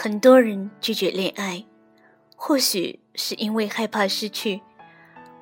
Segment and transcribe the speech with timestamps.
[0.00, 1.64] 很多人拒绝恋爱，
[2.36, 4.60] 或许是因为害怕失去，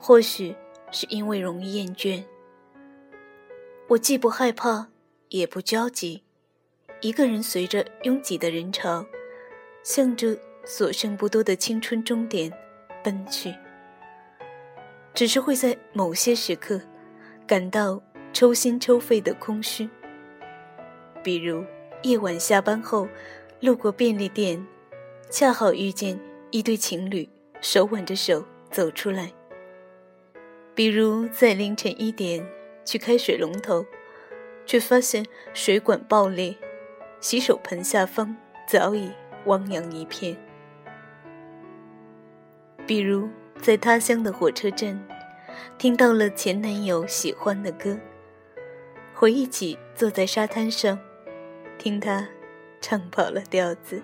[0.00, 0.56] 或许
[0.90, 2.24] 是因为容易厌倦。
[3.86, 4.88] 我既不害怕，
[5.28, 6.22] 也不焦急，
[7.02, 9.04] 一个人随着拥挤的人潮，
[9.82, 10.34] 向着
[10.64, 12.50] 所剩不多的青春终点
[13.04, 13.54] 奔去。
[15.12, 16.80] 只是会在某些时刻，
[17.46, 18.02] 感到
[18.32, 19.86] 抽心抽肺的空虚。
[21.22, 21.62] 比如
[22.04, 23.06] 夜晚下班后，
[23.66, 24.64] 路过便利店，
[25.28, 26.20] 恰好遇见
[26.52, 27.28] 一对情侣
[27.60, 29.32] 手挽着手走出来。
[30.72, 32.46] 比如在凌晨一点
[32.84, 33.84] 去开水龙头，
[34.64, 36.54] 却发现水管爆裂，
[37.18, 38.36] 洗手盆下方
[38.68, 39.10] 早已
[39.46, 40.36] 汪洋一片。
[42.86, 43.28] 比如。
[43.58, 45.02] 在他乡的火车站，
[45.78, 47.98] 听到了前男友喜欢的歌，
[49.14, 50.98] 回忆起坐在沙滩上，
[51.78, 52.28] 听他
[52.88, 54.00] 唱跑了调子。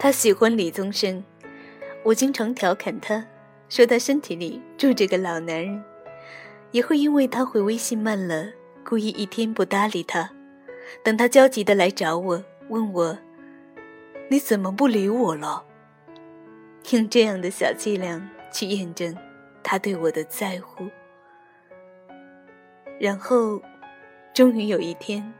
[0.00, 1.22] 他喜欢李宗盛，
[2.02, 3.24] 我经常调侃他，
[3.68, 5.84] 说他身体里住着个老男人，
[6.72, 8.48] 也会因为他回微信慢了，
[8.84, 10.28] 故意一天不搭理他，
[11.04, 13.16] 等他焦急的来找我，问我。
[14.28, 15.64] 你怎么不理我了？
[16.90, 19.16] 用这样的小伎俩去验证
[19.62, 20.88] 他对我的在乎，
[23.00, 23.62] 然后，
[24.34, 25.32] 终于有一天，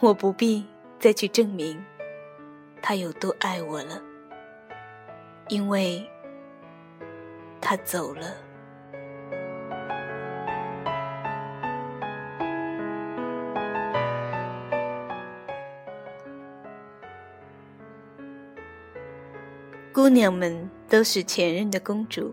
[0.00, 0.66] 我不必
[0.98, 1.84] 再去证明
[2.80, 4.00] 他有多爱我了，
[5.48, 6.02] 因为
[7.60, 8.34] 他走了。
[19.92, 22.32] 姑娘们都是前任的公主，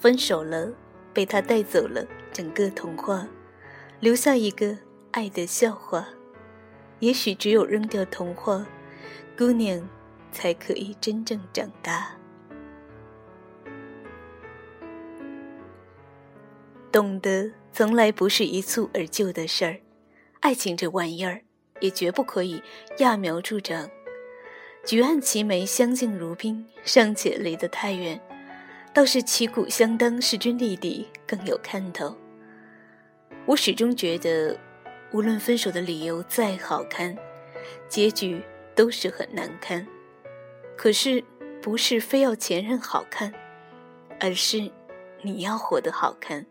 [0.00, 0.72] 分手了，
[1.14, 3.26] 被他带走了整个童话，
[4.00, 4.76] 留下一个
[5.10, 6.08] 爱的笑话。
[7.00, 8.66] 也许只有扔掉童话，
[9.36, 9.88] 姑娘
[10.32, 12.16] 才可以真正长大。
[16.92, 19.80] 懂得从来不是一蹴而就的事儿，
[20.40, 21.40] 爱情这玩意儿
[21.80, 22.62] 也绝不可以
[22.98, 23.88] 揠苗助长。
[24.84, 28.20] 举案齐眉，相敬如宾，尚且离得太远，
[28.92, 32.16] 倒是旗鼓相当，势均力敌更有看头。
[33.46, 34.58] 我始终觉得，
[35.12, 37.16] 无论分手的理由再好看，
[37.88, 38.42] 结局
[38.74, 39.86] 都是很难堪。
[40.76, 41.22] 可是，
[41.60, 43.32] 不是非要前任好看，
[44.20, 44.70] 而是
[45.22, 46.46] 你要活得好看，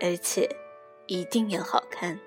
[0.00, 0.48] 而且
[1.06, 2.18] 一定要好看。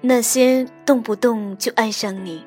[0.00, 2.46] 那些动不动就爱上你，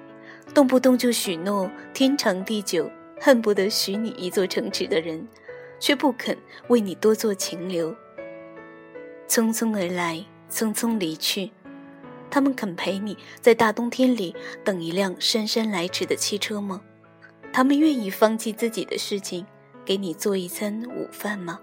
[0.53, 5.27] 动不动就许诺天长地久，恨不得许你一座城池的人，
[5.79, 7.95] 却不肯为你多做停留。
[9.27, 11.51] 匆匆而来，匆匆离去，
[12.29, 16.81] 他们肯陪你在大冬天里等一辆姗姗来迟的汽车吗？
[17.51, 19.45] 他们愿意放弃自己的事情，
[19.83, 21.59] 给你做一餐午饭吗？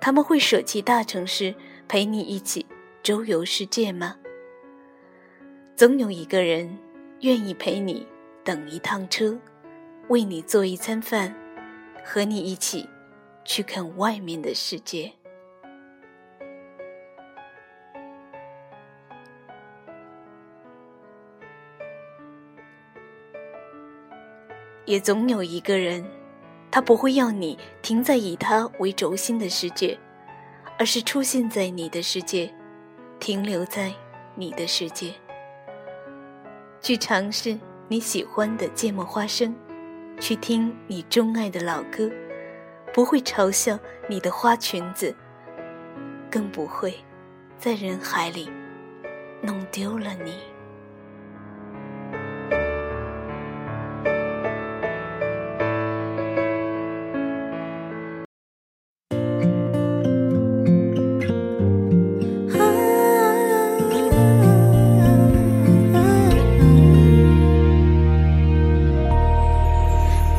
[0.00, 1.54] 他们会舍弃大城市，
[1.86, 2.66] 陪你一起
[3.02, 4.16] 周游世界吗？
[5.76, 6.78] 总有一个人
[7.20, 8.06] 愿意陪你
[8.42, 9.38] 等一趟车，
[10.08, 11.34] 为你做一餐饭，
[12.04, 12.88] 和你一起
[13.44, 15.10] 去看外面的世界。
[24.84, 26.04] 也总有一个人，
[26.70, 29.98] 他不会要你停在以他为轴心的世界，
[30.78, 32.52] 而是出现在你的世界，
[33.18, 33.90] 停留在
[34.34, 35.14] 你的世界。
[36.82, 39.56] 去尝试你喜欢的芥末花生，
[40.20, 42.10] 去听你钟爱的老歌，
[42.92, 45.14] 不会嘲笑你的花裙子，
[46.30, 46.94] 更不会
[47.58, 48.50] 在人海里
[49.42, 50.53] 弄丢了你。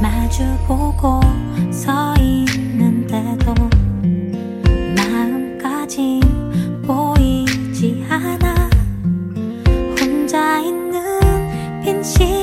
[0.01, 1.21] 마주보고
[1.71, 3.53] 서 있는데도
[4.95, 6.19] 마음까지
[6.85, 8.69] 보이지 않아.
[9.99, 12.34] 혼자 있는 빈 시간